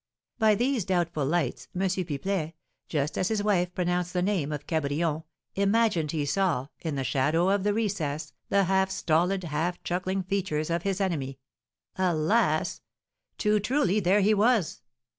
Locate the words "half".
8.63-8.89, 9.43-9.79